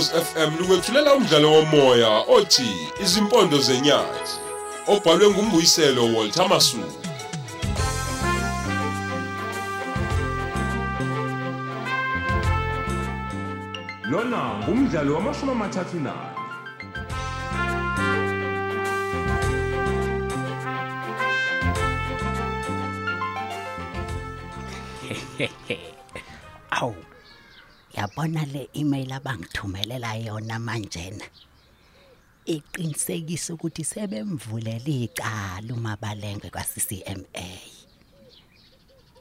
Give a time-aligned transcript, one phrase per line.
[0.00, 4.40] Ukhozi FM lukwethulela umdlalo womoya othi Izimpondo zenyathi
[4.86, 7.02] obhalwe ngumbuyiselo Walter Masuku.
[14.10, 16.30] Lona ngumdlalo wamashumi amathathu nane.
[26.70, 27.09] Awu.
[27.96, 31.26] Yabona le email abangithumelela yona manjena.
[32.46, 37.48] Iqinisekisa ukuthi sebemvulela icala umabalenge kwaCCMA.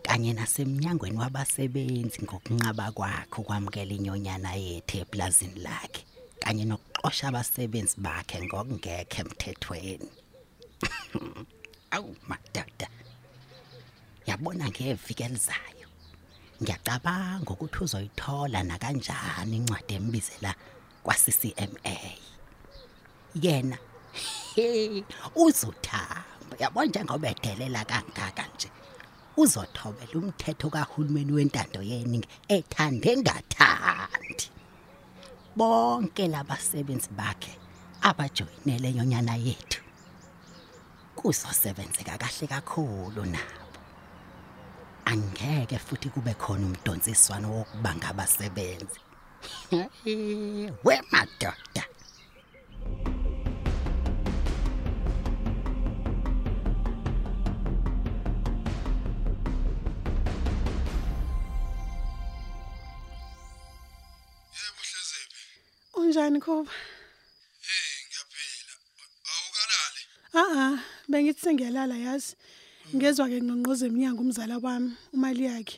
[0.04, 6.02] Kanye nasemnyangweni wabasebenzi ngokunqaba kwakhe ukwamukela inyonyana yethu eplazini lakhe
[6.40, 10.10] kanye nokuxosha abasebenzi bakhe ngokungekho emthethweni.
[11.96, 12.88] Awu madada.
[14.28, 15.79] Yabona ngeviki elizayo.
[16.62, 20.52] Ngiyacabanga ukuthi uzoyithola na kanjani incwadi embizela
[21.04, 21.96] kwaCCMA
[23.44, 23.78] yena
[24.56, 25.04] he
[25.36, 26.56] uzothamba.
[26.60, 28.70] Yabo njengoba edelela kangaka nje
[29.38, 34.48] uzothobela umthetho kahulumeni wentando yeningi ethande ngathandi.
[35.56, 37.54] Bonke labasebenzi bakhe
[38.02, 39.82] abajoyinele nyonyana yethu.
[41.16, 43.59] Kuzosebenzeka kahle kakhulu nabo
[45.12, 49.00] angeke futhi kube khona umdonsiswano wokubanga abasebenzi
[50.86, 51.84] we madoda
[64.56, 65.42] Yebo Hleziphi.
[66.00, 66.72] Unjani Khoba?
[67.68, 68.74] Hey ngiyaphila.
[69.32, 70.02] Awukalali.
[70.42, 70.76] Ah ah,
[71.10, 72.36] bengithi sengiyalala yazi.
[72.96, 75.78] Ngezwa ke ngqonqoze eminyango umzala wami, umali yakhe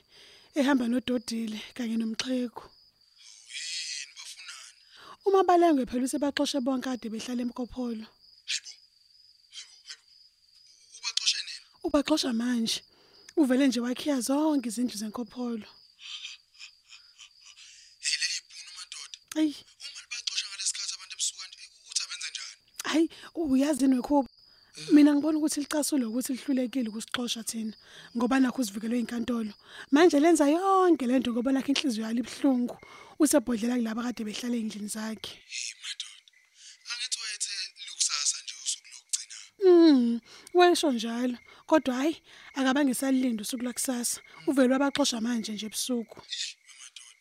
[0.60, 2.64] ehamba nododile kanye nomxhego.
[3.52, 4.72] Yini bafunani?
[5.28, 8.06] Uma balengwe phela usebaxoshe bonke kade behlala emkopholo.
[10.98, 11.62] Ubaxoshe nini?
[11.88, 12.78] Ubaxosha manje.
[13.42, 15.68] Uvele nje wakhiya zonke izindlu zenkopholo.
[18.04, 19.18] Hey leli ibhunu madoda.
[19.42, 19.52] Ey,
[19.84, 21.60] Uma libaxosha ngalesikhathi abantu ebusuku nje
[21.90, 22.56] uthi abenze njani?
[22.90, 23.06] hayi
[23.36, 24.18] uyazi nokho
[24.92, 27.76] Mina ngibona ukuthi licasulo ukuthi lihlulekile ukusixoxa thina
[28.16, 29.54] ngoba nakho usivikelwe inkantolo.
[29.92, 32.78] Manje lenza yonke lento ngoba lakhe inhliziyo yali ibhlungu.
[33.20, 35.34] Usebhodlela kulabo kade behlala endlini zakhe.
[35.52, 36.24] Hey madoda.
[36.92, 39.36] Angithi wayethe likusasa nje usuku lokugcina.
[39.66, 40.20] Mm,
[40.54, 41.38] wesho njalo.
[41.68, 42.22] Kodwa hayi
[42.56, 44.22] akabange salilinde usuku lakusasa.
[44.48, 46.18] Uvele wabaxosha manje nje ebusuku.
[46.36, 46.48] Ih
[46.80, 47.20] madoda.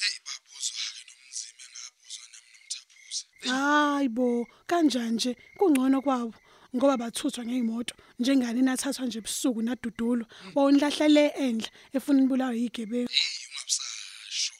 [0.00, 3.24] Hey babuzwa ke nomzima engabuzwa nami nomthaphuza.
[3.50, 6.34] Hayibo, kanjani nje kungcono kwabo
[6.76, 10.24] ngoba bathuthwa ngeimoto njengani nathathwa nje ebusuku nadudulo.
[10.54, 13.10] Wawunilahla le endla efuna ibulawe yigebengu.
[13.10, 14.54] Hey ungabusasho.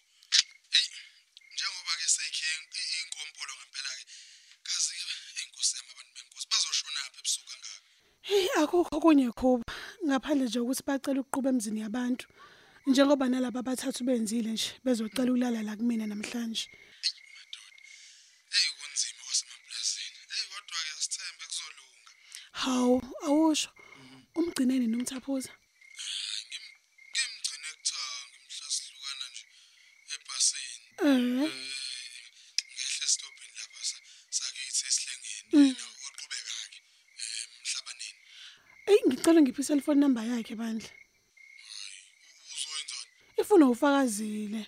[0.72, 0.86] Hey
[1.54, 2.48] njengoba ke sekhe
[3.02, 4.04] inkompolo ngempela ke.
[4.66, 7.80] Kazi ke inkosi yami abantu benkosi bazoshona apha ebusuku kangaka.
[8.28, 9.64] Hey akukho kunye khuba
[10.06, 12.26] ngaphandle nje ukuthi bacela ukuquba emzini yabantu
[12.86, 16.66] njengoba nalabo abathathu benzile nje bezocela ukulala la kumina namhlanje
[18.56, 20.20] Hey kunzima kwasemaplasini.
[20.32, 22.12] Hey kodwa ke asithembe kuzolunga.
[22.66, 22.96] Hawu
[23.26, 23.70] awusho
[24.38, 25.52] umgcineni nomthaphuza
[26.48, 29.44] Ngimgcine kuthanga imhla sihlukana nje
[30.14, 30.86] ebhasini.
[31.06, 31.52] eh
[32.74, 34.04] Ngehle stopini lapha sa-
[34.38, 36.78] sakithi esihlengeni yena waqhubeka ke
[37.58, 38.20] emhlabaneni.
[38.90, 40.94] ey ngicela ngiphi cellphone number yakhe bandla U-
[42.54, 43.10] Uzoyenzani?
[43.40, 44.62] ifuna ufakazile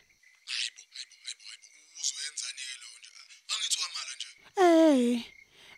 [0.51, 1.69] Hayibo, hayibo, hayibo, hayibo.
[2.03, 3.11] Uzoyenzani ke lo nje?
[3.53, 4.29] Angithi wamala nje.
[4.65, 5.19] eh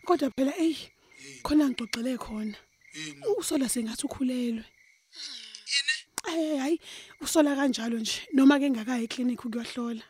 [0.07, 0.75] kodwa phela ey
[1.45, 2.57] khona ngixoxele khona
[2.93, 3.21] Yini?
[3.39, 4.63] usola sengathi ukhulelwe
[5.71, 5.95] Yini?
[6.29, 6.77] eh hayi
[7.23, 10.03] usola kanjalo nje noma ke engakayi eclinic ukuyohlola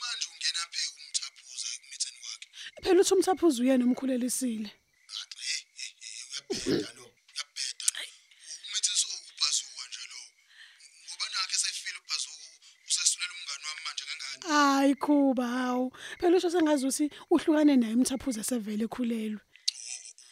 [0.00, 2.48] manje ungena phi kumthaphuza ekumitheni kwakhe?
[2.82, 4.70] phela uthi umthaphuza uyena omkhulelisile
[5.12, 7.04] Gaxa, hey, hey, hey, uyabheda lo.
[7.30, 7.86] Uyabheda.
[8.66, 10.20] Umithi so ubhazuka nje lo.
[11.04, 12.46] Ngoba nakhe sefile ubhazuka
[12.88, 14.42] usesulela umngani wami manje kangani?
[15.02, 19.40] Hayi khuba hawu phela usho sengazi ukuthi uhlukane naye umthaphuza sevele ekhulelwe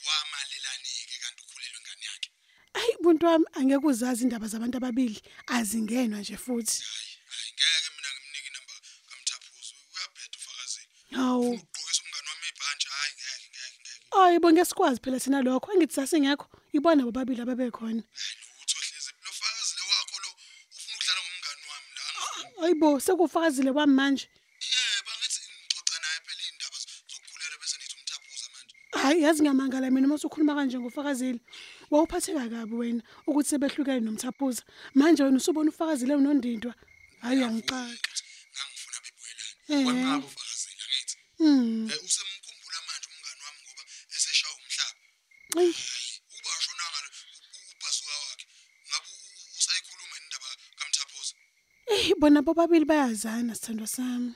[0.07, 2.31] Wamalelani-ke kanti ukhulelwe ingane yakhe.
[2.79, 8.09] ayi buntu wami angeke uzazi indaba zabantu ababili azingenwa nje futhi Hayi, hayi ngeke mina
[8.15, 8.75] ngimnike inamba
[9.09, 9.75] kamthaphuzu.
[9.95, 10.89] Uyabheda ufakazini.
[11.19, 12.87] hawu Ugqokisa umngani wami ibhantshi.
[12.95, 14.17] Hayi, ngeke, ngeke, ngeke.
[14.17, 16.47] hayi bonke sikwazi phela thina lokho engithi sasingekho
[16.77, 18.03] ibona bobabili ababekhona
[18.59, 19.11] Lutho hlezi.
[19.25, 20.31] Lo fakazi le wakho lo
[20.77, 22.03] ufuna ukudlala ngomngani wami la.
[22.07, 22.61] angifuni.
[22.61, 24.27] hayibo sekufakazile wami manje
[24.73, 26.77] Yebo, ngithi ngixoxa naye phela indaba
[27.11, 28.47] zokukhulelwa bese nithi umthaphuza
[29.21, 29.27] manje.
[29.27, 31.41] hayi yazi ngiyamangala mina uma usukhuluma kanje ngofakazile
[31.91, 34.63] wawuphatheka kabi wena ukuthi sebehlukene nomthaphuza
[34.95, 36.75] manje wena usubona ufakazile unondindwa
[37.23, 38.11] hayi uyangixaka
[39.71, 41.17] Wamngaba ufakazela ngithi.
[41.39, 41.89] Mm.
[41.93, 43.83] Eh usemkhumbula manje umngani wami ngoba
[44.17, 45.01] eseshaya umhlaba.
[45.61, 47.09] Ay, Hayi, uba shona ngalo
[47.75, 48.47] ubhazuka wakhe.
[48.89, 51.35] Ngabe u- usayikhuluma indaba kaMthaphuza?
[51.93, 54.33] eh bona bobabili bayazana sithandwa sami.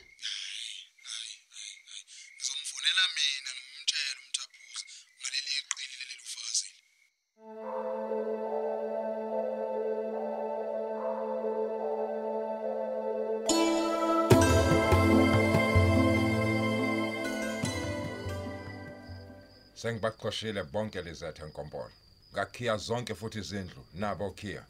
[19.85, 21.93] Sengibaqoshile bonke lizethe nkompolo.
[22.33, 24.63] Ngakhiya zonke futhi izindlu nabo khiya.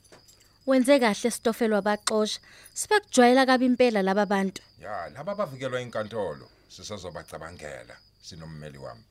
[0.67, 2.41] Wenze kahle sitofelwa baxosha.
[2.75, 4.63] Sibekujwayela kabi impela laba bantu.
[4.83, 9.05] Ya, laba bavikelwa inkantolo sisazobacabangela sinommeli wami.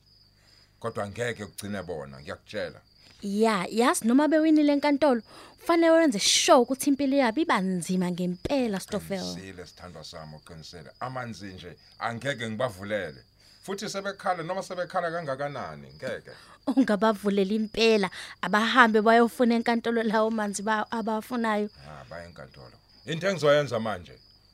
[0.78, 2.80] Kodwa ngeke ugcine bona, ngiyakutshela.
[3.22, 5.22] Ya, yas noma bewinile enkantolo,
[5.58, 9.34] kufanele wenze sure ukuthi impilo yabo ibanzima ngempela Stofel.
[9.34, 10.90] Sile sithandwa sami uqinisele.
[11.00, 13.24] Amanzi nje angeke ngibavulele.
[13.64, 16.30] Futhi sebekhala noma sebekhala kangakanani, ngeke.
[16.66, 18.10] Ungabavulela impela
[18.42, 21.70] abahambe bayofuna enkantolo lawo manzi ba abafunayo.
[21.88, 22.76] Ah, baya enkantolo.
[23.06, 24.12] Into engizoyenza manje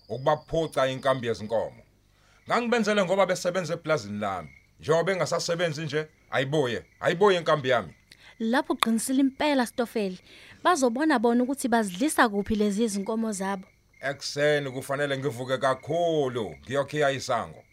[0.09, 1.83] ukubaphuca inkambi yezinkomo.
[2.49, 4.49] Ngangibenzele ngoba besebenza eplazini lami.
[4.81, 7.95] Njengoba engasasebenzi nje, ayibuye, ayibuye inkambi yami.
[8.39, 10.19] Lapho uqinisile impela Stofel.
[10.63, 13.67] Bazobona bona ukuthi bazidlisa kuphi lezi izinkomo zabo.
[14.01, 17.65] Ekseni kufanele ngivuke kakhulu ngiyokhiya isango.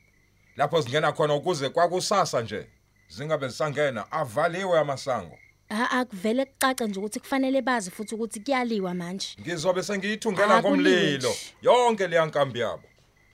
[0.58, 2.68] Lapho singena khona ukuze kwakusasa nje.
[3.08, 5.38] Zingabe zisangena avaliwe amasango.
[5.70, 9.28] Ah akuvele kucace nje ukuthi kufanele bazi futhi ukuthi kuyaliwa manje.
[9.42, 12.84] Ngizobe sengiyithungela Ah, ngomlilo yonke le nkambi yabo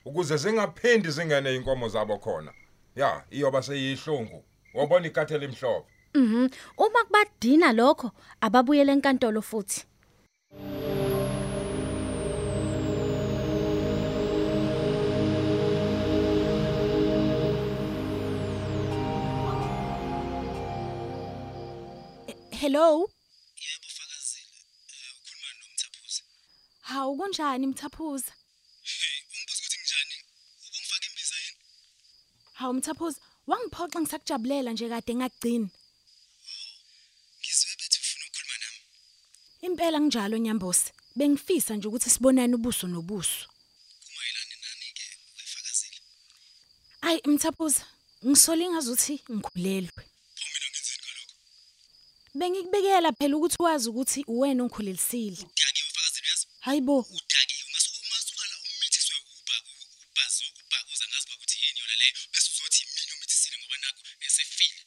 [0.04, 2.52] ukuze zingaphindi zingene inkomo zabo khona.
[2.96, 4.44] Ya, iyoba seyihlungu.
[4.74, 5.88] Wabona ikathe limhlophe.
[6.14, 6.48] Mhm.
[6.78, 8.10] Uma kubadina lokho
[8.40, 9.84] ababuyele enkantolo futhi.
[22.64, 23.10] Hello.
[23.64, 24.58] Yebo fakazile.
[24.88, 26.22] Eh ukhuluma noMthaphuza.
[26.80, 28.32] Hawu kunjani Mthaphuza?
[28.82, 30.16] Hey, ungibuza ukuthi njani?
[30.66, 31.58] Ubungifaka imbiza yini?
[32.52, 35.68] Hawu Mthaphuza, wangiphoxa ngisakujabulela nje kade ngagcina.
[37.40, 38.80] Ngizwe bethi ufuna ukukhuluma nami.
[39.66, 40.92] Impela njalo Nyambosi.
[41.16, 43.46] Bengifisa nje ukuthi sibonane ubuso nobuso.
[44.04, 45.06] Kumayelana nani ke
[45.36, 45.98] wefakazile?
[47.08, 47.84] Ay Mthaphuza,
[48.26, 50.02] ngisole ngazuthi ngikhulelwe.
[50.38, 51.34] Pho mina ngenzeni ngalokho?
[52.38, 55.40] Bengikubekela phela ukuthi wazi ukuthi uwena ongikhulelisile.
[55.52, 56.46] Udakiwe fakazile uyazi?
[56.66, 59.70] Hayibo, Udakiwe ungasuka ungasuka la umithiswe ubhaku
[60.10, 64.80] ubhazu ubhakuza ngazi ukuthi yini yona leyo bese uzothi mina umithisile ngoba nakho esefile.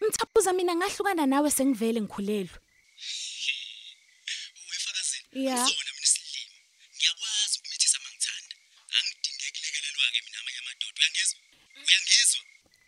[0.00, 2.56] Mthaphuza mina ngahlukana nawe sengivele ngikhulelwe.
[4.70, 5.26] Wefakazile.
[5.46, 5.56] Ya.
[5.66, 6.56] Uzona mina isilimo.
[6.96, 8.54] Ngiyakwazi ukumithisa mangithanda.
[8.96, 10.98] Angidingeki lekelelwa ke mina amanye amadoda.
[11.00, 11.38] Uyangizwa?
[11.86, 12.40] Uyangizwa?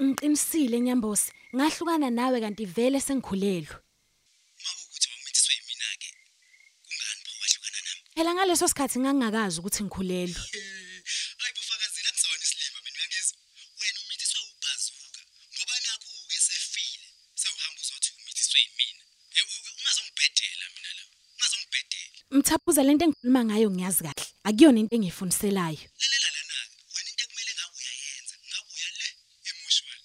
[0.02, 3.74] Ngiqinisile Nyambosi, ngahlukana nawe kanti vele sengikhulelwe.
[4.58, 6.08] Uma kukuthi wawumithiswe yimina ke.
[6.84, 8.01] Kungani pho wahlukana nami?
[8.14, 10.40] Phela ngaleso sikhathi ngangakazi ukuthi ngikhulelwe.
[11.40, 13.38] Hayi bufakazile akusona isilima mina uyangizwa.
[13.80, 15.20] Wena umithiswa ubhazuka
[15.54, 17.06] ngoba nakho uke sefile.
[17.40, 19.02] Sewuhamba uzothi umithiswe yimina.
[19.36, 21.02] Eh, u- Ungazongibhedela mina la.
[21.34, 22.18] Ungazongibhedela.
[22.36, 24.24] Mthaphuza lento engikhuluma ngayo ngiyazi kahle.
[24.48, 25.82] Akuyona into engiyifuniselayo.
[26.00, 26.76] Lalela lana ke.
[26.94, 28.34] Wena into ekumele ngabe uyayenza.
[28.48, 29.06] Ngabe uya le
[29.50, 30.00] emotional.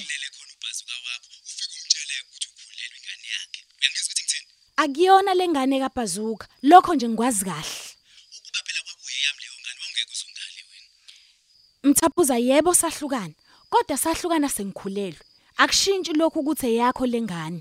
[0.00, 3.60] Kulele khona ubhazuka wakho ufike umtshele ukuthi ukhulelwe ingane yakhe.
[3.78, 4.48] Uyangizwa ukuthi ngithini?
[4.82, 6.46] Akuyona lengane kaBhazuka.
[6.62, 7.76] Lokho nje ngikwazi kahle.
[8.36, 10.88] Ukuba phela kwakuye yami leyo ngane wawungeke uzungale wena.
[11.88, 13.34] Mthaphuza yebo sahlukana.
[13.70, 15.24] Kodwa sahlukana sengikhulelwe.
[15.56, 17.60] Akushintshi lokhu ukuthi eyakho lengane.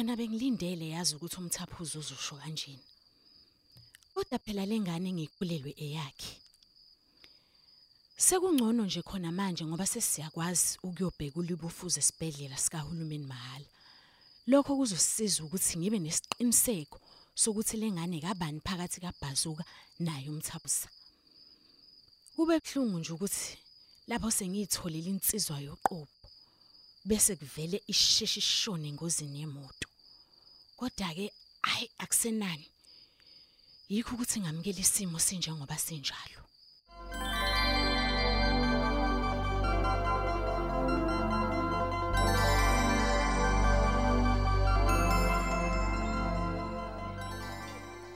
[0.00, 2.84] Khona bengilindele yazi ukuthi umthaphuzo uzosho kanjeni.
[4.14, 6.34] Kodwa phela lengane engikhulelwe eyakhe.
[8.16, 13.68] Sekungcono nje khona manje ngoba sesiyakwazi ukuyobheka ulibufuze esibhedlela sikahulumeni mahala.
[14.50, 16.98] Lokho kuzosisiza ukuthi ngibe nesiqiniseko
[17.42, 19.64] sokuthi lengane kabani phakathi kaBhazuka
[20.04, 20.88] naye umthaphuza.
[22.36, 23.58] Kube kuhlungu nje ukuthi
[24.08, 26.08] lapho sengiyitholile insizwa yoqobo
[27.04, 29.89] bese kuvele isheshe ishone engozini yemoto.
[30.80, 31.32] Kodwa ke
[31.62, 32.66] hayi akusenani.
[33.88, 36.40] Yikho ukuthi ngamukela isimo sinjengoba sinjalo.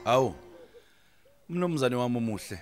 [0.05, 0.35] Awu.
[1.49, 2.59] Mnomzane wami omuhle.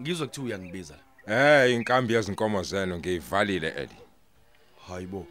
[0.00, 0.96] Ngizwe kuthi uyangibiza
[1.26, 1.64] la.
[1.64, 3.96] Eh inkambi yezinkomo zeno ngiyivalile eli.
[4.88, 5.26] Hayibo.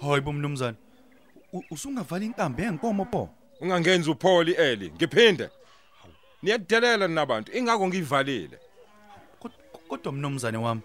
[0.00, 0.76] Hayibo mnomzane.
[1.52, 3.28] U- Usungavala inkambi yenkomo pho.
[3.60, 4.90] Ungangenzi upholi eli.
[4.90, 5.48] Ngiphinde.
[6.42, 8.58] Niyadelela nabantu ingakho ngiyivalile.
[9.40, 9.52] Kod-
[9.88, 10.80] Kodwa mnomzane wami,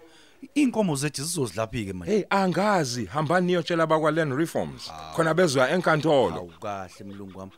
[0.54, 2.12] inkomo zethu zizozilaphi ke manje?
[2.14, 4.90] Hey angazi hambani niyotshela abakwa Land Reforms.
[5.16, 6.36] Khona bezwa enkantolo.
[6.36, 7.52] Awu kahle mlungu wami.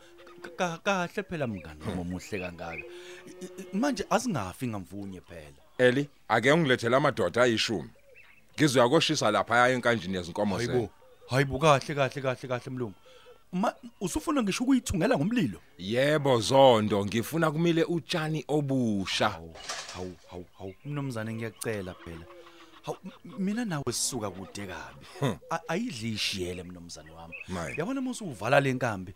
[0.57, 2.75] Ka- Kahle phela mngani wami omuhle kangaka.
[2.75, 2.83] I-
[3.61, 5.61] i- Manje asingafi ngamvunye phela.
[5.77, 7.89] Eli ake ungilethele amadoda ayishumi.
[8.55, 10.89] Ngizoyakoshisa lapha enkanjini yezinkomo zeno.
[11.29, 11.59] Hayibo.
[11.59, 12.93] Kahle kahle kahle kahle mlungu.
[13.51, 15.59] Ma usufuna ngisho ukuyithungela ngomlilo?
[15.77, 19.29] Yebo zondo ngifuna kumile utshani obusha.
[19.29, 19.53] Hawu
[20.29, 22.25] hawu hawu mnomzane ngiyacela phela.
[22.83, 22.97] Hawu
[23.39, 25.35] mina nawe sisuka kude kabi.
[25.49, 27.33] A- Ayidli ishiyele mnomzane wami.
[27.77, 29.13] Yabona mase uvala lenkambi.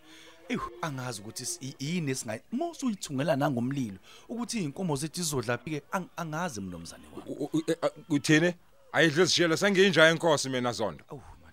[0.49, 2.41] Eyu angazi ukuthi yini esingayi.
[2.51, 3.97] Mose uyithungela nangomlilo
[4.29, 7.63] ukuthi inkomo zethu izodla phike ang- angazi mnomzane wami.
[7.67, 7.75] E-
[8.09, 8.53] Uthini?
[8.93, 11.03] Ayidle sishele sengiyinja yenkosi mina zondo.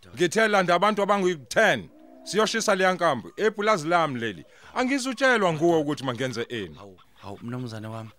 [0.09, 0.15] Awu madodana.
[0.17, 1.83] Ngithela nda abantu abangu10
[2.25, 4.45] siyoshisa leya nkambi epulazi lami leli.
[4.75, 6.77] Angisutshelwa nguwe ukuthi mangenze ini.
[7.23, 8.11] Hawu mnomzane wami.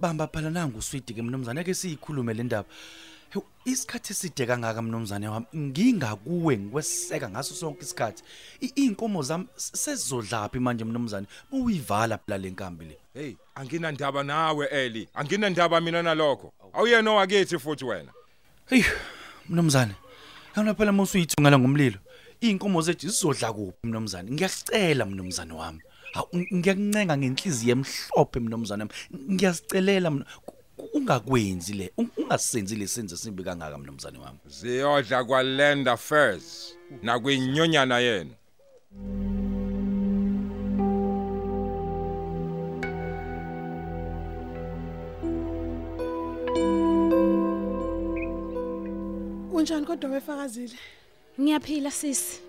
[0.00, 2.68] Bamba phala nangu sweet ke mnomzane ake siyikhulume le ndaba.
[3.64, 8.22] Isikhathi eside kangaka mnomzane wami ngingakuwe ngikweseka ngaso sonke isikhathi.
[8.60, 11.26] I- Inkomo zami s- sezizodlaphi manje mnomzane?
[11.52, 12.98] Uyivala phela lenkambi le.
[13.14, 15.08] Hey, anginandaba nawe Eli.
[15.14, 16.52] Anginandaba mina nalokho.
[16.72, 18.12] Awuyena owakithi futhi wena.
[18.66, 18.82] Hey
[19.48, 19.94] mnomzane.
[20.56, 21.98] Yona phela mose uyithungela ngomlilo.
[22.40, 24.30] Inkomo zethu zizodla kuphi mnomzane?
[24.30, 25.80] Ngiyacela mnomzane wami.
[26.32, 28.94] Ng- ngiyakuncenga ngenhliziyo emhlophe mnomzane wami.
[29.34, 30.10] Ngiyasicelela
[30.46, 34.38] ku- ungakwenzi le ung- ungasenzi lesenze simbi kangaka mnomzane wami.
[34.48, 38.30] Ziyodla kwa Land Affairs nakwinyonyana yena.
[49.58, 50.78] Unjani kodwa wefakazile?
[51.40, 52.40] Ngiyaphila sisi.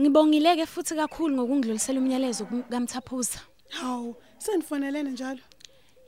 [0.00, 3.40] Ngibongileke futhi kakhulu ngokungidlulisela umyalezo kaMthaphuza.
[3.68, 5.40] Hawu, senifonelene njalo.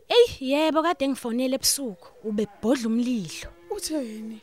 [0.08, 3.48] Ey, yebo kade ngifonele ebusuku ubebhodla umlilo.
[3.70, 4.40] Utheni?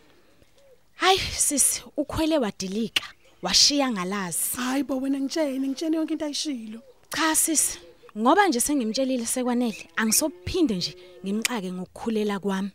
[0.96, 3.06] Hayi sisi, ukhwele wadilika,
[3.42, 4.58] washiya ngalazi.
[4.58, 6.82] Hayi bo wena ngitshene, ngitshene yonke into ayishilo.
[7.16, 7.80] Cha sisi,
[8.18, 12.72] ngoba nje sengimtshelile sekwanele, angisophinde nje ngimxake ngokukhulela kwami.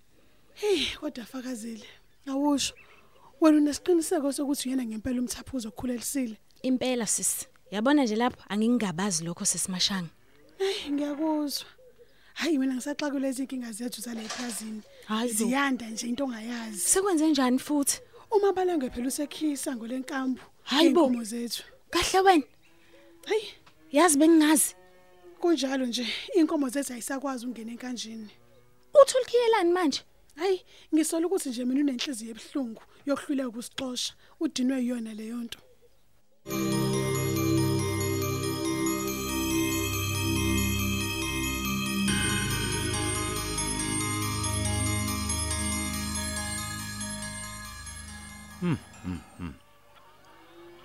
[0.55, 1.87] Hey, kodwa fakazile.
[2.27, 2.75] Awusho.
[3.41, 6.37] Wena unesiqiniseko sokuthi uyena ngempela umthaphuzo okukhulelisile.
[6.63, 10.09] Impela sisi, yabona nje lapho angingabazi lokho sesimashanga.
[10.59, 11.67] Hey, ngiyakuzwa.
[12.35, 14.83] Hayi mina ngisaxakule lezi inkinga zethu zala eplazini.
[15.07, 15.45] Hayi bo.
[15.45, 16.79] Ziyanda nje into ongayazi.
[16.79, 18.01] Sekwenze njani futhi?
[18.31, 20.41] Uma balenge phela usekhisa ngolenkambu.
[20.65, 21.01] Hayi bo.
[21.07, 21.63] iy'nkomo zethu.
[21.91, 22.45] Kahle wena,
[23.27, 23.45] Hayi,
[23.93, 24.75] yazi bengingazi.
[25.41, 28.31] kunjalo nje inkomo zethu ayisakwazi ukungena enkanjini.
[29.03, 30.01] Uthi ulikhiyelani manje?
[30.37, 30.65] Hayi,
[30.95, 34.15] ngisola ukuthi nje mina unenhliziyo ebuhlungu yokuhluleka ukusixosha.
[34.41, 35.59] Udinwe yiyona leyo nto.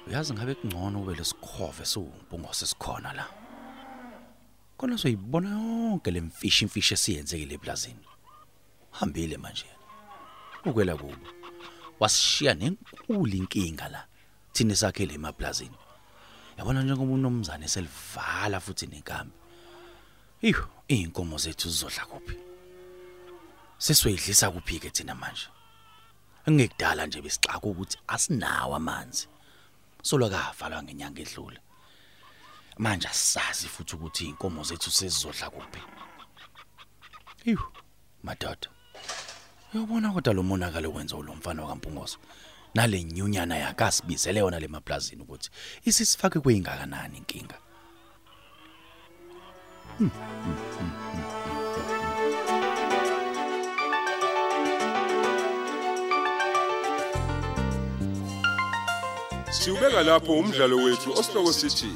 [0.08, 3.26] Uyazi ngabe kungcono ube lesikhove siwumpungose sikhona la.
[4.78, 8.06] Kona soyibona yonke lemfishi imfishi esiyenzekile eplazini.
[8.92, 9.66] Hambile manje.
[10.66, 11.28] Ukwela kubo.
[12.00, 14.06] Wasishiya nenkulu inkinga la.
[14.54, 15.78] Thina sakhele emaplazini.
[16.58, 19.34] Yabona njengoba unomzane selivala futhi nenkambi.
[20.42, 22.38] Iyo, inkomo zethu zizodla kuphi?
[23.78, 25.48] Sesizoyidlisa kuphi ke thina manje?
[26.46, 29.28] Engekudala nje besixaka ukuthi asinawo amanzi.
[30.02, 31.60] Solwa kavalwa ngenyanga edlule.
[32.78, 35.82] Manje asazi futhi ukuthi inkomo zethu sezizodla kuphi.
[37.46, 37.64] Eyu,
[38.24, 38.70] madoda.
[39.74, 42.18] Uyabona kodwa lo monakalo wenza lo mfana kaMpungoso.
[42.74, 45.50] Nale nyunyana yakasibizele yona lemaplazini ukuthi
[45.86, 47.58] isisifake kweingakanani inkinga.
[59.52, 61.92] Siubeka lapho umdlalo wethu osihloko sithi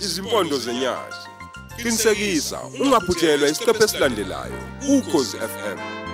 [0.00, 1.28] izimpondo zenyathi.
[1.76, 6.05] Qinisekisa ungaphuthelwa isiqephu esilandelayo ukhozi FM.